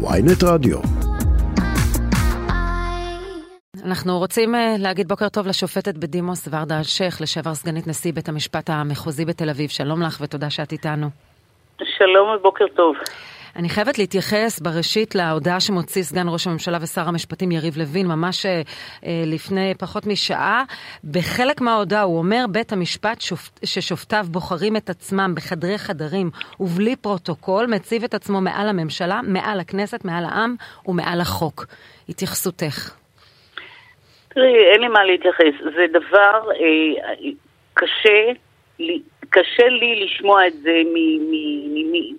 ויינט 0.00 0.42
רדיו. 0.44 0.78
אנחנו 3.84 4.18
רוצים 4.18 4.54
אה, 4.54 4.74
להגיד 4.78 5.08
בוקר 5.08 5.28
טוב 5.28 5.46
לשופטת 5.46 5.94
בדימוס 5.94 6.48
ורדה 6.50 6.78
אלשיך, 6.78 7.20
לשעבר 7.20 7.54
סגנית 7.54 7.86
נשיא 7.86 8.12
בית 8.12 8.28
המשפט 8.28 8.70
המחוזי 8.70 9.24
בתל 9.24 9.50
אביב. 9.50 9.70
שלום 9.70 10.02
לך 10.02 10.18
ותודה 10.20 10.50
שאת 10.50 10.72
איתנו. 10.72 11.06
שלום 11.98 12.28
ובוקר 12.36 12.64
טוב. 12.76 12.96
אני 13.58 13.68
חייבת 13.68 13.98
להתייחס 13.98 14.60
בראשית 14.60 15.14
להודעה 15.14 15.60
שמוציא 15.60 16.02
סגן 16.02 16.28
ראש 16.28 16.46
הממשלה 16.46 16.78
ושר 16.82 17.08
המשפטים 17.08 17.52
יריב 17.52 17.76
לוין, 17.76 18.06
ממש 18.06 18.46
אה, 18.46 18.50
אה 19.04 19.22
לפני 19.26 19.74
פחות 19.78 20.06
משעה. 20.06 20.64
בחלק 21.04 21.60
מההודעה 21.60 22.02
הוא 22.02 22.18
אומר, 22.18 22.44
בית 22.52 22.72
המשפט 22.72 23.20
שופ... 23.20 23.50
ששופטיו 23.64 24.24
בוחרים 24.30 24.76
את 24.76 24.90
עצמם 24.90 25.32
בחדרי 25.36 25.78
חדרים 25.78 26.30
ובלי 26.60 26.96
פרוטוקול, 26.96 27.66
מציב 27.66 28.04
את 28.04 28.14
עצמו 28.14 28.40
מעל 28.40 28.68
הממשלה, 28.68 29.20
מעל 29.22 29.60
הכנסת, 29.60 30.04
מעל 30.04 30.24
העם 30.24 30.54
ומעל 30.86 31.20
החוק. 31.20 31.64
התייחסותך. 32.08 32.94
תראי, 34.28 34.54
אין 34.72 34.80
לי 34.80 34.88
מה 34.88 35.04
להתייחס. 35.04 35.54
זה 35.60 35.84
דבר 35.92 36.50
אה, 36.50 37.30
קשה, 37.74 38.32
לי, 38.78 39.02
קשה 39.30 39.68
לי 39.68 40.04
לשמוע 40.04 40.46
את 40.46 40.52
זה 40.62 40.72
ממי 40.94 42.14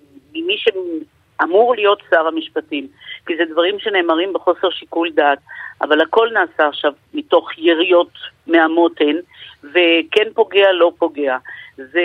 שאמור 1.40 1.74
להיות 1.74 2.02
שר 2.10 2.26
המשפטים, 2.26 2.86
כי 3.26 3.36
זה 3.36 3.42
דברים 3.50 3.78
שנאמרים 3.78 4.32
בחוסר 4.32 4.70
שיקול 4.70 5.10
דעת, 5.10 5.38
אבל 5.82 6.00
הכל 6.00 6.28
נעשה 6.32 6.68
עכשיו 6.68 6.92
מתוך 7.14 7.58
יריות 7.58 8.12
מהמותן, 8.46 9.16
וכן 9.64 10.28
פוגע, 10.34 10.72
לא 10.72 10.92
פוגע. 10.98 11.36
זה, 11.76 12.02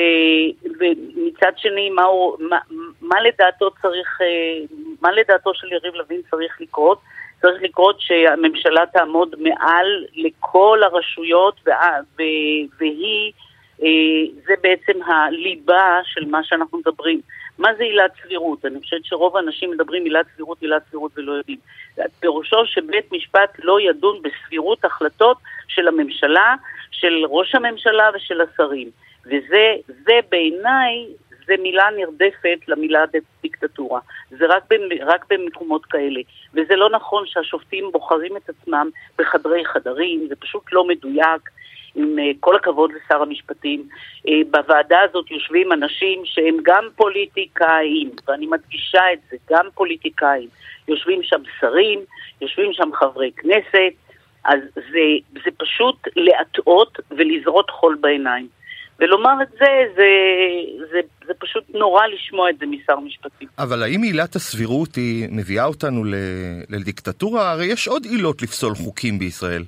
ומצד 0.80 1.52
שני, 1.58 1.90
מה, 1.90 2.04
הוא, 2.04 2.38
מה, 2.40 2.60
מה 3.02 3.22
לדעתו 3.22 3.70
צריך, 3.82 4.22
אה, 4.22 4.66
מה 5.02 5.12
לדעתו 5.12 5.54
של 5.54 5.74
יריב 5.74 5.96
לוין 5.96 6.22
צריך 6.32 6.62
לקרות? 6.62 7.00
צריך 7.42 7.64
לקרות 7.64 7.96
שהממשלה 8.00 8.86
תעמוד 8.94 9.36
מעל 9.40 10.06
לכל 10.16 10.80
הרשויות 10.84 11.60
והיא, 12.80 13.32
אה, 13.84 13.88
זה 14.46 14.54
בעצם 14.62 15.04
הליבה 15.04 16.00
של 16.04 16.26
מה 16.26 16.44
שאנחנו 16.44 16.78
מדברים. 16.78 17.22
מה 17.60 17.70
זה 17.78 17.84
עילת 17.84 18.12
סבירות? 18.24 18.66
אני 18.66 18.80
חושבת 18.80 19.06
שרוב 19.06 19.38
האנשים 19.38 19.72
מדברים 19.72 20.04
עילת 20.04 20.26
סבירות, 20.36 20.62
עילת 20.62 20.82
סבירות 20.90 21.12
ולא 21.16 21.32
יודעים. 21.32 21.58
פירושו 22.20 22.66
שבית 22.66 23.12
משפט 23.12 23.50
לא 23.64 23.82
ידון 23.82 24.22
בסבירות 24.22 24.86
החלטות 24.86 25.38
של 25.68 25.88
הממשלה, 25.88 26.56
של 26.92 27.26
ראש 27.30 27.56
הממשלה 27.56 28.10
ושל 28.16 28.42
השרים. 28.42 28.90
וזה 29.26 30.20
בעיניי 30.30 31.06
זה 31.48 31.54
מילה 31.60 31.90
נרדפת 31.98 32.60
למילה 32.68 33.04
דיקטטורה. 33.42 34.00
זה 34.30 34.46
רק, 34.50 34.64
רק 35.06 35.26
במקומות 35.30 35.86
כאלה. 35.86 36.22
וזה 36.54 36.76
לא 36.76 36.90
נכון 36.90 37.24
שהשופטים 37.28 37.90
בוחרים 37.92 38.38
את 38.38 38.50
עצמם 38.50 38.90
בחדרי 39.18 39.66
חדרים, 39.66 40.26
זה 40.30 40.36
פשוט 40.36 40.64
לא 40.72 40.88
מדויק. 40.88 41.50
עם 41.96 42.20
אה, 42.20 42.32
כל 42.40 42.56
הכבוד 42.56 42.92
לשר 42.94 43.22
המשפטים, 43.22 43.88
אה, 44.28 44.34
בוועדה 44.52 45.02
הזאת 45.02 45.32
יושבים 45.32 45.72
אנשים 45.72 46.22
שהם 46.26 46.58
גם 46.64 46.88
פוליטיקאים, 46.96 48.10
ואני 48.28 48.48
מדגישה 48.48 49.14
את 49.14 49.20
זה, 49.30 49.38
גם 49.50 49.66
פוליטיקאים. 49.74 50.50
יושבים 50.88 51.24
שם 51.24 51.42
שרים, 51.60 52.00
יושבים 52.42 52.74
שם 52.74 52.90
חברי 52.94 53.32
כנסת, 53.32 53.94
אז 54.44 54.60
זה, 54.76 55.40
זה 55.44 55.52
פשוט 55.58 55.96
להטעות 56.16 57.00
ולזרות 57.12 57.70
חול 57.70 57.98
בעיניים. 58.02 58.48
ולומר 59.00 59.34
את 59.42 59.50
זה, 59.50 59.66
זה, 59.96 60.08
זה, 60.92 61.00
זה 61.28 61.34
פשוט 61.40 61.64
נורא 61.70 62.08
לשמוע 62.08 62.50
את 62.50 62.58
זה 62.58 62.66
משר 62.66 63.00
משפטים. 63.00 63.48
אבל 63.60 63.84
האם 63.84 64.02
עילת 64.02 64.36
הסבירות 64.36 64.96
היא 64.96 65.28
מביאה 65.32 65.66
אותנו 65.66 66.04
לדיקטטורה? 66.70 67.52
הרי 67.52 67.66
יש 67.66 67.88
עוד 67.88 68.06
עילות 68.06 68.42
לפסול 68.42 68.76
חוקים 68.76 69.20
בישראל. 69.20 69.64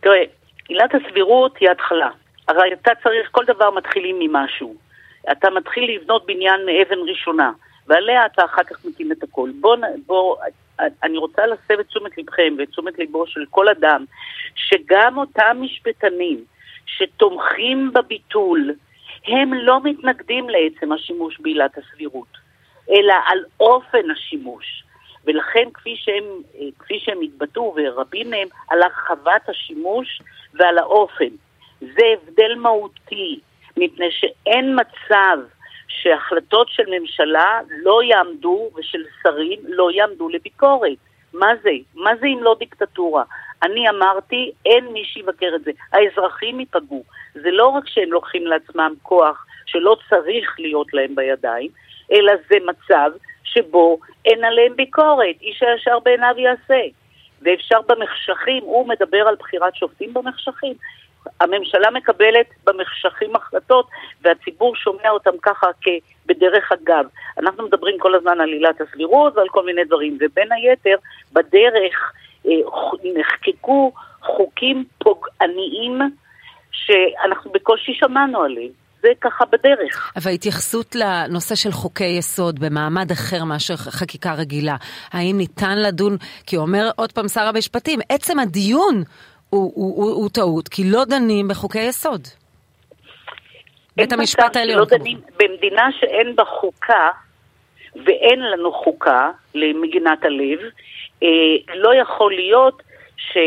תראה, 0.00 0.22
עילת 0.68 0.90
הסבירות 0.94 1.56
היא 1.60 1.70
התחלה. 1.70 2.10
הרי 2.48 2.72
אתה 2.72 2.90
צריך, 3.02 3.28
כל 3.30 3.44
דבר 3.44 3.70
מתחילים 3.70 4.16
ממשהו. 4.18 4.74
אתה 5.32 5.50
מתחיל 5.50 5.96
לבנות 5.96 6.26
בניין 6.26 6.60
מאבן 6.66 6.98
ראשונה, 7.08 7.52
ועליה 7.86 8.26
אתה 8.26 8.44
אחר 8.44 8.62
כך 8.62 8.84
מקים 8.84 9.12
את 9.12 9.22
הכל. 9.22 9.50
בוא, 9.60 9.76
בוא, 10.06 10.36
אני 11.02 11.18
רוצה 11.18 11.46
להסב 11.46 11.80
את 11.80 11.86
תשומת 11.86 12.18
לבכם 12.18 12.54
ואת 12.58 12.68
תשומת 12.68 12.98
ליבו 12.98 13.26
של 13.26 13.40
כל 13.50 13.68
אדם, 13.68 14.04
שגם 14.54 15.18
אותם 15.18 15.56
משפטנים, 15.60 16.44
שתומכים 16.96 17.92
בביטול, 17.94 18.74
הם 19.26 19.54
לא 19.54 19.80
מתנגדים 19.84 20.48
לעצם 20.48 20.92
השימוש 20.92 21.40
בעילת 21.40 21.78
הסבירות, 21.78 22.38
אלא 22.90 23.14
על 23.26 23.38
אופן 23.60 24.10
השימוש. 24.10 24.84
ולכן 25.24 25.68
כפי 25.74 25.96
שהם, 25.96 26.24
כפי 26.78 26.98
שהם 26.98 27.20
התבטאו, 27.20 27.74
ורבים 27.76 28.30
מהם, 28.30 28.48
על 28.70 28.82
הרחבת 28.82 29.48
השימוש 29.48 30.22
ועל 30.54 30.78
האופן. 30.78 31.28
זה 31.80 32.02
הבדל 32.12 32.54
מהותי, 32.54 33.40
מפני 33.76 34.10
שאין 34.10 34.78
מצב 34.80 35.38
שהחלטות 35.88 36.68
של 36.68 36.84
ממשלה 37.00 37.60
לא 37.82 38.02
יעמדו, 38.02 38.70
ושל 38.76 39.04
שרים 39.22 39.58
לא 39.68 39.90
יעמדו 39.90 40.28
לביקורת. 40.28 40.98
מה 41.34 41.46
זה? 41.62 41.70
מה 41.94 42.10
זה 42.20 42.26
אם 42.26 42.42
לא 42.42 42.56
דיקטטורה? 42.58 43.24
אני 43.62 43.88
אמרתי, 43.88 44.52
אין 44.66 44.86
מי 44.92 45.04
שיבקר 45.04 45.50
את 45.54 45.64
זה. 45.64 45.70
האזרחים 45.92 46.60
ייפגעו. 46.60 47.04
זה 47.34 47.50
לא 47.50 47.66
רק 47.66 47.88
שהם 47.88 48.12
לוקחים 48.12 48.46
לעצמם 48.46 48.94
כוח 49.02 49.46
שלא 49.66 49.96
צריך 50.08 50.56
להיות 50.58 50.94
להם 50.94 51.14
בידיים, 51.14 51.70
אלא 52.12 52.32
זה 52.50 52.56
מצב 52.66 53.10
שבו 53.44 53.98
אין 54.24 54.44
עליהם 54.44 54.76
ביקורת. 54.76 55.36
איש 55.40 55.62
הישר 55.62 55.98
בעיניו 55.98 56.34
יעשה. 56.38 56.80
ואפשר 57.42 57.80
במחשכים, 57.88 58.62
הוא 58.62 58.88
מדבר 58.88 59.28
על 59.28 59.34
בחירת 59.34 59.76
שופטים 59.76 60.14
במחשכים. 60.14 60.74
הממשלה 61.40 61.90
מקבלת 61.90 62.46
במחשכים 62.64 63.36
החלטות 63.36 63.88
והציבור 64.22 64.76
שומע 64.76 65.10
אותם 65.10 65.38
ככה 65.42 65.66
בדרך 66.26 66.72
אגב. 66.72 67.04
אנחנו 67.38 67.64
מדברים 67.64 67.98
כל 67.98 68.14
הזמן 68.14 68.40
על 68.40 68.48
עילת 68.48 68.80
הסבירות 68.80 69.36
ועל 69.36 69.48
כל 69.48 69.64
מיני 69.66 69.84
דברים, 69.84 70.18
ובין 70.20 70.52
היתר, 70.52 70.96
בדרך 71.32 72.12
נחקקו 73.04 73.92
חוקים 74.22 74.84
פוגעניים 74.98 75.98
שאנחנו 76.72 77.52
בקושי 77.52 77.92
שמענו 77.94 78.42
עליהם. 78.42 78.80
זה 79.02 79.08
ככה 79.20 79.44
בדרך. 79.44 80.12
אבל 80.16 80.30
התייחסות 80.30 80.94
לנושא 80.94 81.54
של 81.54 81.70
חוקי 81.70 82.04
יסוד 82.18 82.58
במעמד 82.60 83.10
אחר 83.10 83.44
מאשר 83.44 83.76
חקיקה 83.76 84.34
רגילה, 84.34 84.76
האם 85.12 85.36
ניתן 85.36 85.78
לדון, 85.78 86.16
כי 86.46 86.56
אומר 86.56 86.90
עוד 86.96 87.12
פעם 87.12 87.28
שר 87.28 87.40
המשפטים, 87.40 88.00
עצם 88.08 88.38
הדיון 88.38 89.02
הוא, 89.50 89.72
הוא, 89.74 89.96
הוא, 89.96 90.14
הוא 90.14 90.28
טעות, 90.28 90.68
כי 90.68 90.90
לא 90.90 91.04
דנים 91.04 91.48
בחוקי 91.48 91.78
יסוד. 91.78 92.20
בית 93.96 94.12
המשפט 94.12 94.56
העליון. 94.56 94.78
לא 94.78 94.84
דנים, 94.84 95.20
במדינה 95.38 95.88
שאין 96.00 96.36
בה 96.36 96.44
חוקה, 96.44 97.08
ואין 97.96 98.40
לנו 98.40 98.72
חוקה 98.72 99.30
למגינת 99.54 100.24
הלב, 100.24 100.58
אה, 100.60 100.68
לא 101.74 101.94
יכול 101.94 102.34
להיות 102.34 102.82
ש... 103.16 103.38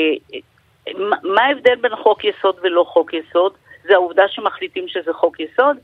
מה 1.23 1.44
ההבדל 1.44 1.75
בין 1.75 1.95
חוק 1.95 2.23
יסוד 2.23 2.56
ולא 2.61 2.84
חוק 2.88 3.13
יסוד? 3.13 3.53
זה 3.84 3.94
העובדה 3.94 4.23
שמחליטים 4.28 4.88
שזה 4.88 5.13
חוק 5.13 5.39
יסוד? 5.39 5.78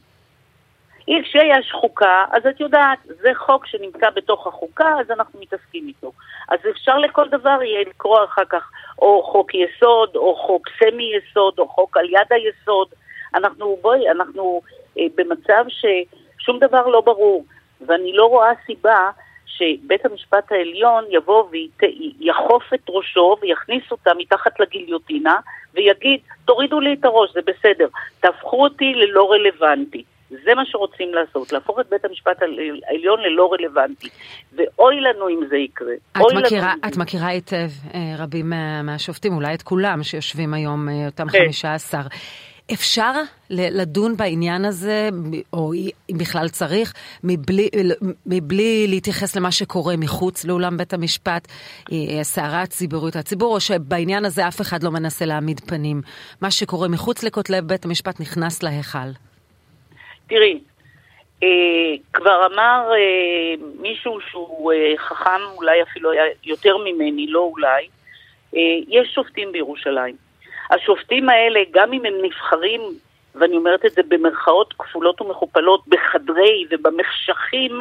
כשיש 1.24 1.72
חוקה, 1.72 2.26
אז 2.32 2.48
את 2.48 2.60
יודעת, 2.60 3.00
זה 3.06 3.30
חוק 3.36 3.66
שנמצא 3.66 4.10
בתוך 4.10 4.48
החוקה, 4.48 4.94
אז 5.00 5.12
אנחנו 5.12 5.40
מתעסקים 5.40 5.88
איתו. 5.88 6.12
אז 6.50 6.60
אפשר 6.70 6.98
לכל 6.98 7.30
דבר 7.30 7.64
יהיה 7.64 7.82
לקרוא 7.82 8.24
אחר 8.24 8.46
כך 8.50 8.72
או 9.00 9.24
חוק 9.24 9.52
יסוד, 9.54 10.16
או 10.16 10.36
חוק 10.36 10.68
סמי 10.80 11.12
יסוד, 11.18 11.60
או 11.60 11.68
חוק 11.68 11.98
על 11.98 12.10
יד 12.10 12.28
היסוד. 12.30 12.88
אנחנו, 13.36 13.78
בואי, 13.82 14.10
אנחנו 14.10 14.62
אה, 14.98 15.04
במצב 15.16 15.66
ששום 15.70 16.60
דבר 16.60 16.88
לא 16.88 17.02
ברור, 17.02 17.46
ואני 17.88 18.14
לא 18.14 18.26
רואה 18.26 18.52
סיבה 18.66 19.10
שבית 19.58 20.06
המשפט 20.06 20.52
העליון 20.52 21.04
יבוא 21.10 21.50
ויחוף 21.52 22.74
את 22.74 22.90
ראשו 22.90 23.36
ויכניס 23.42 23.84
אותה 23.92 24.12
מתחת 24.18 24.60
לגיליוטינה 24.60 25.36
ויגיד, 25.74 26.20
תורידו 26.46 26.80
לי 26.80 26.94
את 26.94 27.06
הראש, 27.06 27.34
זה 27.34 27.40
בסדר, 27.42 27.88
תהפכו 28.20 28.64
אותי 28.64 28.94
ללא 28.94 29.32
רלוונטי. 29.32 30.04
זה 30.30 30.56
מה 30.56 30.66
שרוצים 30.66 31.14
לעשות, 31.14 31.52
להפוך 31.54 31.80
את 31.80 31.90
בית 31.90 32.06
המשפט 32.06 32.42
העליון 32.88 33.20
ללא 33.20 33.54
רלוונטי. 33.54 34.10
ואוי 34.54 35.02
לנו 35.02 35.30
אם 35.30 35.40
זה 35.50 35.58
יקרה. 35.58 35.94
את 36.12 36.22
מכירה, 36.36 36.74
את 36.88 36.98
מכירה 36.98 37.28
היטב 37.28 37.70
אה, 37.94 38.00
רבים 38.18 38.54
מהשופטים, 38.84 39.34
אולי 39.34 39.54
את 39.54 39.62
כולם 39.62 40.04
שיושבים 40.04 40.54
היום, 40.54 40.90
אה, 40.90 41.06
אותם 41.06 41.30
כן. 41.30 41.40
חמישה 41.44 41.74
עשר. 41.74 42.02
אפשר 42.74 43.12
לדון 43.50 44.18
בעניין 44.18 44.66
הזה, 44.66 45.10
או 45.54 45.72
אם 46.10 46.18
בכלל 46.18 46.50
צריך, 46.50 46.94
מבלי, 47.24 47.70
מבלי 48.26 48.88
להתייחס 48.88 49.36
למה 49.36 49.52
שקורה 49.52 49.98
מחוץ 49.98 50.46
לאולם 50.46 50.78
בית 50.78 50.94
המשפט, 50.94 51.48
אה, 51.92 52.20
הסערה 52.20 52.62
הציבורית, 52.62 53.16
הציבור, 53.16 53.56
או 53.56 53.60
שבעניין 53.60 54.26
הזה 54.26 54.48
אף 54.48 54.62
אחד 54.62 54.84
לא 54.84 54.92
מנסה 54.92 55.26
להעמיד 55.26 55.60
פנים. 55.60 56.02
מה 56.42 56.52
שקורה 56.52 56.88
מחוץ 56.88 57.24
לכותלי 57.24 57.62
בית 57.62 57.86
המשפט 57.86 58.20
נכנס 58.20 58.64
להיכל. 58.64 59.10
תראי, 60.28 60.60
אה, 61.44 61.48
כבר 62.14 62.48
אמר 62.54 62.90
אה, 62.92 63.66
מישהו 63.82 64.20
שהוא 64.30 64.72
חכם 64.98 65.42
אולי 65.56 65.84
אפילו 65.84 66.12
היה 66.12 66.24
יותר 66.44 66.78
ממני, 66.78 67.28
לא 67.28 67.40
אולי, 67.40 67.88
יש 68.88 69.08
שופטים 69.16 69.52
בירושלים. 69.52 70.29
השופטים 70.70 71.30
האלה, 71.30 71.60
גם 71.72 71.94
אם 71.94 72.06
הם 72.06 72.14
נבחרים, 72.22 72.82
ואני 73.36 73.58
אומרת 73.58 73.86
את 73.86 73.92
זה 73.92 74.02
במרכאות 74.08 74.74
כפולות 74.74 75.22
ומכופלות, 75.22 75.88
בחדרי 75.88 76.66
ובמחשכים, 76.72 77.80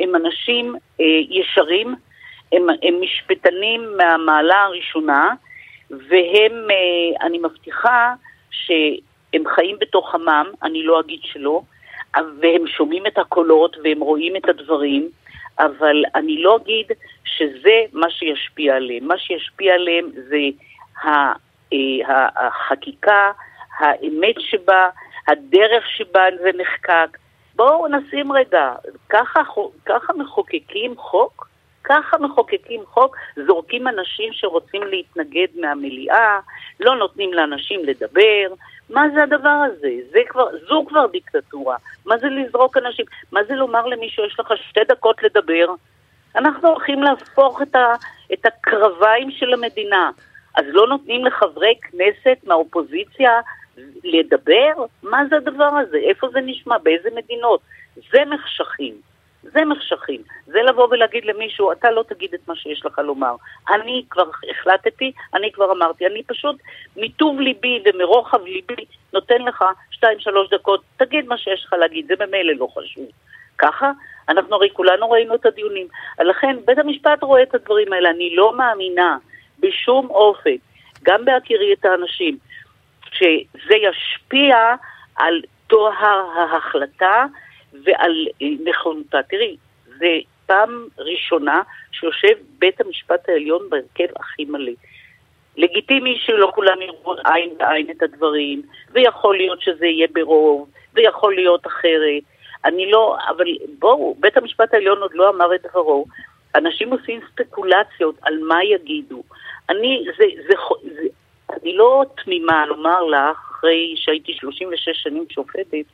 הם 0.00 0.16
אנשים 0.16 0.74
אה, 1.00 1.04
ישרים, 1.30 1.94
הם, 2.52 2.66
הם 2.82 3.00
משפטנים 3.00 3.96
מהמעלה 3.96 4.62
הראשונה, 4.62 5.34
והם, 5.90 6.52
אה, 6.70 7.26
אני 7.26 7.38
מבטיחה 7.38 8.14
שהם 8.50 9.42
חיים 9.54 9.76
בתוך 9.80 10.14
עמם, 10.14 10.46
אני 10.62 10.82
לא 10.82 11.00
אגיד 11.00 11.20
שלא, 11.22 11.62
והם 12.14 12.66
שומעים 12.66 13.06
את 13.06 13.18
הקולות 13.18 13.76
והם 13.84 14.00
רואים 14.00 14.36
את 14.36 14.48
הדברים, 14.48 15.08
אבל 15.58 16.02
אני 16.14 16.42
לא 16.42 16.56
אגיד 16.56 16.86
שזה 17.24 17.82
מה 17.92 18.10
שישפיע 18.10 18.76
עליהם. 18.76 19.08
מה 19.08 19.18
שישפיע 19.18 19.74
עליהם 19.74 20.06
זה 20.28 20.38
החקיקה, 22.36 23.30
האמת 23.78 24.34
שבה, 24.38 24.88
הדרך 25.28 25.84
שבה 25.96 26.24
זה 26.42 26.50
נחקק. 26.58 27.18
בואו 27.56 27.88
נשים 27.88 28.32
רגע, 28.32 28.72
ככה, 29.08 29.40
ככה 29.86 30.12
מחוקקים 30.12 30.96
חוק? 30.96 31.50
ככה 31.84 32.18
מחוקקים 32.18 32.80
חוק, 32.86 33.16
זורקים 33.46 33.88
אנשים 33.88 34.32
שרוצים 34.32 34.82
להתנגד 34.82 35.46
מהמליאה, 35.54 36.40
לא 36.80 36.96
נותנים 36.96 37.32
לאנשים 37.32 37.84
לדבר. 37.84 38.54
מה 38.90 39.02
זה 39.14 39.22
הדבר 39.22 39.48
הזה? 39.66 39.90
זה 40.10 40.18
כבר, 40.28 40.46
זו 40.68 40.84
כבר 40.88 41.06
דיקטטורה. 41.06 41.76
מה 42.06 42.18
זה 42.18 42.26
לזרוק 42.26 42.76
אנשים? 42.76 43.06
מה 43.32 43.44
זה 43.44 43.54
לומר 43.54 43.86
למישהו, 43.86 44.24
יש 44.24 44.40
לך 44.40 44.52
שתי 44.68 44.80
דקות 44.88 45.22
לדבר? 45.22 45.66
אנחנו 46.36 46.68
הולכים 46.68 47.02
להפוך 47.02 47.62
את, 47.62 47.74
ה, 47.74 47.94
את 48.32 48.46
הקרביים 48.46 49.30
של 49.30 49.52
המדינה. 49.52 50.10
אז 50.54 50.64
לא 50.68 50.86
נותנים 50.86 51.24
לחברי 51.24 51.74
כנסת 51.82 52.38
מהאופוזיציה 52.46 53.40
לדבר? 54.04 54.84
מה 55.02 55.22
זה 55.30 55.36
הדבר 55.36 55.64
הזה? 55.64 55.96
איפה 55.96 56.28
זה 56.32 56.40
נשמע? 56.40 56.78
באיזה 56.78 57.08
מדינות? 57.14 57.60
זה 58.12 58.24
מחשכים. 58.24 58.94
זה 59.42 59.64
מחשכים. 59.64 60.22
זה 60.46 60.58
לבוא 60.62 60.88
ולהגיד 60.90 61.24
למישהו, 61.24 61.72
אתה 61.72 61.90
לא 61.90 62.04
תגיד 62.08 62.34
את 62.34 62.48
מה 62.48 62.56
שיש 62.56 62.86
לך 62.86 62.98
לומר. 62.98 63.34
אני 63.74 64.04
כבר 64.10 64.30
החלטתי, 64.50 65.12
אני 65.34 65.52
כבר 65.52 65.72
אמרתי, 65.72 66.06
אני 66.06 66.22
פשוט 66.22 66.56
מטוב 66.96 67.40
ליבי 67.40 67.82
ומרוחב 67.84 68.44
ליבי 68.44 68.84
נותן 69.12 69.42
לך 69.42 69.64
שתיים, 69.90 70.20
שלוש 70.20 70.50
דקות, 70.50 70.82
תגיד 70.96 71.26
מה 71.26 71.38
שיש 71.38 71.64
לך 71.64 71.72
להגיד, 71.72 72.06
זה 72.06 72.26
ממילא 72.26 72.52
לא 72.52 72.68
חשוב. 72.74 73.06
ככה, 73.58 73.90
אנחנו 74.28 74.54
הרי 74.54 74.68
כולנו 74.72 75.10
ראינו 75.10 75.34
את 75.34 75.46
הדיונים. 75.46 75.86
לכן, 76.20 76.56
בית 76.64 76.78
המשפט 76.78 77.22
רואה 77.22 77.42
את 77.42 77.54
הדברים 77.54 77.92
האלה. 77.92 78.10
אני 78.10 78.36
לא 78.36 78.56
מאמינה 78.56 79.18
בשום 79.60 80.10
אופן, 80.10 80.56
גם 81.02 81.24
בהכירי 81.24 81.72
את 81.72 81.84
האנשים, 81.84 82.38
שזה 83.12 83.74
ישפיע 83.76 84.74
על 85.16 85.42
טוהר 85.66 86.26
ההחלטה 86.36 87.24
ועל 87.72 88.26
אה, 88.42 88.46
נכונותה. 88.64 89.22
תראי, 89.22 89.56
זה 89.98 90.06
פעם 90.46 90.86
ראשונה 90.98 91.62
שיושב 91.92 92.34
בית 92.58 92.80
המשפט 92.80 93.28
העליון 93.28 93.62
בהרכב 93.70 94.14
הכי 94.16 94.44
מלא. 94.44 94.72
לגיטימי 95.56 96.18
שלא 96.18 96.50
כולם 96.54 96.82
יראו 96.82 97.14
עין 97.24 97.50
בעין 97.58 97.90
את 97.90 98.02
הדברים, 98.02 98.62
ויכול 98.92 99.36
להיות 99.36 99.62
שזה 99.62 99.86
יהיה 99.86 100.06
ברוב, 100.12 100.70
ויכול 100.94 101.34
להיות 101.34 101.66
אחרת. 101.66 102.22
אני 102.64 102.90
לא, 102.90 103.16
אבל 103.28 103.44
בואו, 103.78 104.16
בית 104.20 104.36
המשפט 104.36 104.74
העליון 104.74 104.98
עוד 104.98 105.10
לא 105.14 105.28
אמר 105.28 105.54
את 105.54 105.66
דברו. 105.66 106.06
אנשים 106.54 106.92
עושים 106.92 107.20
ספקולציות 107.32 108.14
על 108.22 108.38
מה 108.38 108.64
יגידו. 108.64 109.22
אני, 109.70 110.04
זה, 110.18 110.24
זה, 110.48 110.54
זה, 110.94 111.08
אני 111.62 111.76
לא 111.76 112.04
תמימה 112.24 112.66
לומר 112.66 113.04
לך, 113.04 113.38
אחרי 113.50 113.94
שהייתי 113.96 114.32
36 114.32 114.88
שנים 114.92 115.24
שופטת, 115.30 115.84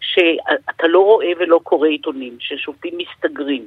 שאתה 0.00 0.86
לא 0.86 0.98
רואה 0.98 1.32
ולא 1.38 1.60
קורא 1.62 1.88
עיתונים, 1.88 2.36
ששופטים 2.40 2.98
מסתגרים. 2.98 3.66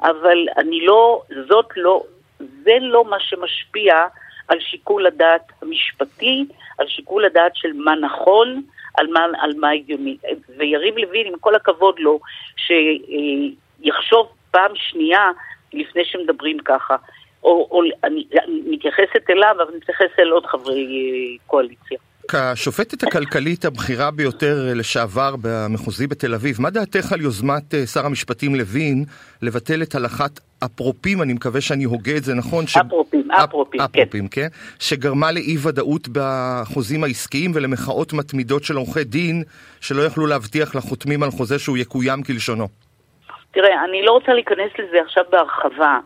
אבל 0.00 0.46
אני 0.56 0.86
לא, 0.86 1.22
זאת 1.48 1.66
לא, 1.76 2.02
זה 2.38 2.76
לא 2.80 3.04
מה 3.04 3.20
שמשפיע 3.20 4.06
על 4.48 4.60
שיקול 4.60 5.06
הדעת 5.06 5.52
המשפטי, 5.62 6.44
על 6.78 6.88
שיקול 6.88 7.24
הדעת 7.24 7.56
של 7.56 7.72
מה 7.72 7.94
נכון, 7.94 8.62
על 8.98 9.06
מה, 9.06 9.26
על 9.40 9.52
מה 9.56 9.70
הגיוני. 9.70 10.16
ויריב 10.56 10.98
לוין, 10.98 11.26
עם 11.26 11.38
כל 11.40 11.54
הכבוד 11.54 11.98
לו, 11.98 12.20
שיחשוב 12.56 14.28
פעם 14.50 14.70
שנייה 14.74 15.30
לפני 15.72 16.04
שמדברים 16.04 16.58
ככה. 16.58 16.96
או, 17.44 17.68
או 17.70 17.82
אני, 18.04 18.24
אני 18.44 18.62
מתייחסת 18.66 19.30
אליו, 19.30 19.54
אבל 19.56 19.66
אני 19.68 19.76
מתייחסת 19.76 20.18
אל 20.18 20.28
עוד 20.28 20.46
חברי 20.46 20.86
אה, 20.86 21.44
קואליציה. 21.46 21.98
כשופטת 22.30 23.02
הכלכלית 23.02 23.64
הבכירה 23.64 24.10
ביותר 24.10 24.72
לשעבר 24.74 25.34
במחוזי 25.42 26.06
בתל 26.06 26.34
אביב, 26.34 26.56
מה 26.60 26.70
דעתך 26.70 27.12
על 27.12 27.20
יוזמת 27.20 27.74
אה, 27.74 27.86
שר 27.86 28.06
המשפטים 28.06 28.54
לוין 28.54 29.04
לבטל 29.42 29.82
את 29.82 29.94
הלכת 29.94 30.40
אפרופים, 30.64 31.22
אני 31.22 31.32
מקווה 31.32 31.60
שאני 31.60 31.84
הוגה 31.84 32.16
את 32.16 32.24
זה 32.24 32.34
נכון? 32.34 32.66
ש... 32.66 32.76
אפרופים, 32.76 33.30
אפרופים, 33.30 33.80
אפ, 33.80 33.90
אפרופים, 33.96 34.28
כן. 34.28 34.42
כן. 34.42 34.48
שגרמה 34.78 35.32
לאי 35.32 35.56
ודאות 35.62 36.08
בחוזים 36.12 37.04
העסקיים 37.04 37.50
ולמחאות 37.54 38.12
מתמידות 38.12 38.64
של 38.64 38.76
עורכי 38.76 39.04
דין 39.04 39.42
שלא 39.80 40.02
יכלו 40.02 40.26
להבטיח 40.26 40.76
לחותמים 40.76 41.22
על 41.22 41.30
חוזה 41.30 41.58
שהוא 41.58 41.76
יקוים 41.78 42.22
כלשונו. 42.22 42.68
תראה, 43.50 43.84
אני 43.84 44.02
לא 44.02 44.12
רוצה 44.12 44.32
להיכנס 44.32 44.70
לזה 44.78 44.96
עכשיו 45.04 45.24
בהרחבה, 45.30 45.98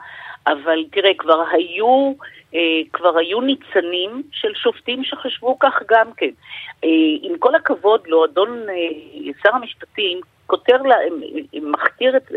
אבל 0.46 0.84
תראה, 0.90 1.10
כבר 1.18 1.44
היו... 1.52 2.12
אה, 2.54 2.80
כבר 2.92 3.18
היו 3.18 3.40
ניצנים 3.40 4.22
של 4.32 4.54
שופטים 4.54 5.04
שחשבו 5.04 5.58
כך 5.58 5.82
גם 5.90 6.12
כן. 6.16 6.30
אה, 6.84 6.88
עם 7.22 7.38
כל 7.38 7.54
הכבוד 7.54 8.06
לו, 8.06 8.24
אדון 8.24 8.66
אה, 8.68 8.74
שר 9.42 9.54
המשפטים 9.54 10.20
כותר, 10.46 10.82
לה, 10.82 10.96
מכתיר 11.52 12.16
את, 12.16 12.32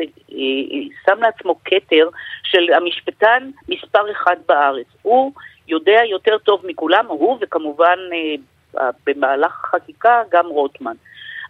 שם 1.06 1.20
לעצמו 1.22 1.56
כתר 1.66 2.10
של 2.44 2.74
המשפטן 2.74 3.50
מספר 3.70 4.12
אחד 4.12 4.36
בארץ. 4.48 4.86
הוא 5.02 5.32
יודע 5.68 6.02
יותר 6.10 6.38
טוב 6.38 6.62
מכולם, 6.66 7.06
הוא 7.08 7.38
וכמובן 7.42 8.00
במהלך 9.06 9.64
החקיקה 9.64 10.22
גם 10.32 10.48
רוטמן. 10.48 10.96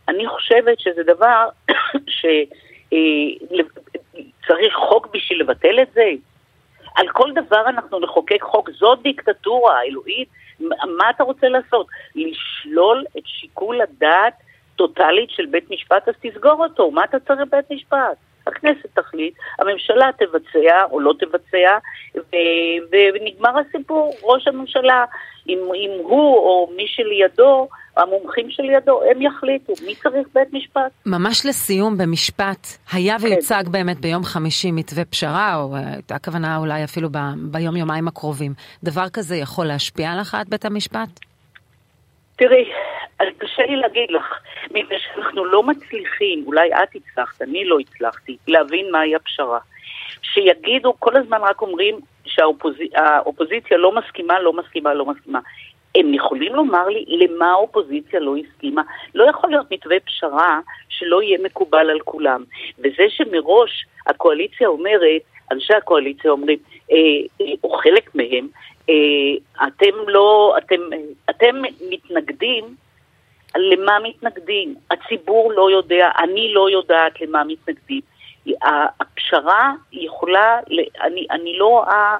אני 0.07 0.27
חושבת 0.27 0.79
שזה 0.79 1.03
דבר 1.03 1.49
שצריך 2.17 2.35
חוק 4.75 5.07
בשביל 5.13 5.41
לבטל 5.41 5.81
את 5.81 5.87
זה. 5.93 6.11
על 6.95 7.07
כל 7.09 7.31
דבר 7.31 7.63
אנחנו 7.67 7.99
נחוקק 7.99 8.41
חוק, 8.41 8.69
זאת 8.69 9.01
דיקטטורה 9.01 9.81
אלוהית. 9.83 10.29
מה 10.97 11.09
אתה 11.09 11.23
רוצה 11.23 11.49
לעשות? 11.49 11.87
לשלול 12.15 13.05
את 13.17 13.23
שיקול 13.25 13.81
הדעת 13.81 14.33
טוטאלית 14.75 15.29
של 15.29 15.45
בית 15.45 15.71
משפט, 15.71 16.07
אז 16.07 16.15
תסגור 16.21 16.63
אותו. 16.63 16.91
מה 16.91 17.03
אתה 17.03 17.19
צריך 17.19 17.41
בית 17.51 17.71
משפט? 17.71 18.17
הכנסת 18.47 18.87
תחליט, 18.93 19.33
הממשלה 19.59 20.09
תבצע 20.17 20.83
או 20.91 20.99
לא 20.99 21.13
תבצע, 21.19 21.77
ו- 22.15 22.97
ונגמר 23.13 23.59
הסיפור. 23.59 24.13
ראש 24.23 24.47
הממשלה, 24.47 25.05
אם, 25.49 25.59
אם 25.75 25.91
הוא 26.03 26.37
או 26.37 26.69
מי 26.75 26.87
שלידו, 26.87 27.67
המומחים 27.97 28.49
שלידו, 28.49 29.01
הם 29.11 29.21
יחליטו 29.21 29.73
מי 29.85 29.95
צריך 29.95 30.27
בית 30.33 30.53
משפט. 30.53 30.91
ממש 31.05 31.45
לסיום, 31.45 31.97
במשפט, 31.97 32.67
היה 32.93 33.19
כן. 33.19 33.27
ויוצג 33.27 33.63
כן. 33.65 33.71
באמת 33.71 33.97
ביום 33.97 34.23
חמישי 34.23 34.71
מתווה 34.71 35.05
פשרה, 35.05 35.55
או 35.55 35.75
אה, 35.75 35.93
הייתה 35.93 36.19
כוונה 36.19 36.57
אולי 36.57 36.83
אפילו 36.83 37.09
ב- 37.09 37.51
ביום-יומיים 37.51 38.07
הקרובים. 38.07 38.53
דבר 38.83 39.09
כזה 39.13 39.35
יכול 39.35 39.65
להשפיע 39.65 40.11
על 40.11 40.19
הכרעת 40.19 40.49
בית 40.49 40.65
המשפט? 40.65 41.09
תראי, 42.35 42.65
קשה 43.37 43.63
לי 43.63 43.75
להגיד 43.75 44.09
לך, 44.09 44.39
מפני 44.71 44.97
שאנחנו 44.99 45.45
לא 45.45 45.63
מצליחים, 45.63 46.43
אולי 46.45 46.69
את 46.73 46.89
הצלחת, 46.95 47.41
אני 47.41 47.65
לא 47.65 47.77
הצלחתי, 47.79 48.37
להבין 48.47 48.91
מהי 48.91 49.15
הפשרה. 49.15 49.59
שיגידו, 50.21 50.93
כל 50.99 51.17
הזמן 51.17 51.37
רק 51.41 51.61
אומרים 51.61 51.99
שהאופוזיציה 52.25 53.77
לא 53.77 53.91
מסכימה, 53.95 54.39
לא 54.39 54.53
מסכימה, 54.53 54.93
לא 54.93 55.05
מסכימה. 55.05 55.39
הם 55.95 56.13
יכולים 56.13 56.55
לומר 56.55 56.87
לי 56.87 57.05
למה 57.07 57.51
האופוזיציה 57.51 58.19
לא 58.19 58.35
הסכימה. 58.37 58.81
לא 59.15 59.29
יכול 59.29 59.49
להיות 59.49 59.71
מתווה 59.71 59.99
פשרה 59.99 60.59
שלא 60.89 61.21
יהיה 61.21 61.37
מקובל 61.43 61.89
על 61.89 61.99
כולם. 61.99 62.43
וזה 62.79 63.03
שמראש 63.09 63.85
הקואליציה 64.07 64.67
אומרת, 64.67 65.21
אנשי 65.51 65.73
הקואליציה 65.73 66.31
אומרים, 66.31 66.57
אה, 66.91 66.97
אה, 67.41 67.53
או 67.63 67.69
חלק 67.69 68.15
מהם, 68.15 68.47
אה, 68.89 69.65
אתם 69.67 69.95
לא, 70.07 70.55
אתם, 70.57 70.79
אתם 71.29 71.55
מתנגדים, 71.89 72.75
למה 73.55 73.99
מתנגדים? 74.03 74.75
הציבור 74.91 75.53
לא 75.53 75.71
יודע, 75.71 76.09
אני 76.19 76.53
לא 76.53 76.69
יודעת 76.69 77.21
למה 77.21 77.43
מתנגדים. 77.43 78.01
הפשרה 78.99 79.73
יכולה, 79.91 80.59
אני, 81.01 81.27
אני 81.31 81.57
לא 81.57 81.65
רואה 81.65 81.87
אה, 81.91 82.17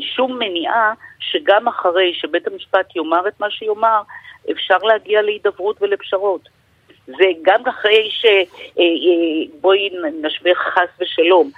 שום 0.00 0.38
מניעה 0.38 0.92
שגם 1.20 1.68
אחרי 1.68 2.14
שבית 2.14 2.46
המשפט 2.46 2.96
יאמר 2.96 3.28
את 3.28 3.40
מה 3.40 3.50
שיאמר, 3.50 4.02
אפשר 4.50 4.78
להגיע 4.78 5.22
להידברות 5.22 5.76
ולפשרות. 5.82 6.48
זה 7.06 7.24
גם 7.42 7.66
אחרי 7.68 8.10
ש... 8.10 8.26
בואי 9.60 9.90
נשווה 10.22 10.54
חס 10.54 11.00
ושלום, 11.00 11.50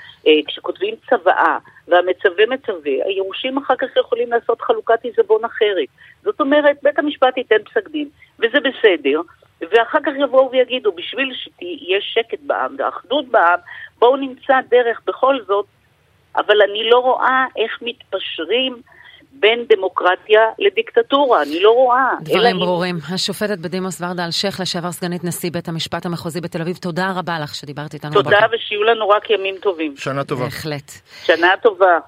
כשכותבים 0.46 0.94
צוואה 1.08 1.58
והמצווה 1.88 2.46
מצווה, 2.46 2.92
הירושים 3.04 3.58
אחר 3.58 3.76
כך 3.76 3.96
יכולים 3.96 4.30
לעשות 4.30 4.60
חלוקת 4.60 5.04
עיזבון 5.04 5.44
אחרת. 5.44 5.88
זאת 6.22 6.40
אומרת, 6.40 6.76
בית 6.82 6.98
המשפט 6.98 7.36
ייתן 7.36 7.62
פסק 7.64 7.88
דין, 7.88 8.08
וזה 8.38 8.58
בסדר, 8.60 9.20
ואחר 9.60 9.98
כך 10.06 10.12
יבואו 10.18 10.50
ויגידו, 10.50 10.92
בשביל 10.92 11.32
שיהיה 11.34 12.00
שקט 12.00 12.38
בעם 12.40 12.76
ואחדות 12.78 13.28
בעם, 13.28 13.58
בואו 13.98 14.16
נמצא 14.16 14.54
דרך 14.70 15.00
בכל 15.06 15.36
זאת, 15.46 15.66
אבל 16.36 16.62
אני 16.70 16.90
לא 16.90 16.98
רואה 16.98 17.44
איך 17.56 17.78
מתפשרים 17.82 18.82
בין 19.40 19.64
דמוקרטיה 19.68 20.40
לדיקטטורה, 20.58 21.42
אני 21.42 21.60
לא 21.60 21.70
רואה. 21.70 22.10
דברים 22.20 22.58
ברורים. 22.58 22.98
אני... 23.06 23.14
השופטת 23.14 23.58
בדימוס 23.58 24.00
ורדה 24.00 24.24
אלשיך, 24.24 24.60
לשעבר 24.60 24.92
סגנית 24.92 25.24
נשיא 25.24 25.50
בית 25.50 25.68
המשפט 25.68 26.06
המחוזי 26.06 26.40
בתל 26.40 26.60
אביב, 26.60 26.76
תודה 26.76 27.12
רבה 27.16 27.38
לך 27.38 27.54
שדיברת 27.54 27.94
איתנו. 27.94 28.12
תודה, 28.12 28.38
ושיהיו 28.52 28.82
לנו 28.82 29.08
רק 29.08 29.30
ימים 29.30 29.54
טובים. 29.62 29.96
שנה 29.96 30.24
טובה. 30.24 30.44
בהחלט. 30.44 30.92
שנה 31.24 31.48
טובה. 31.62 31.98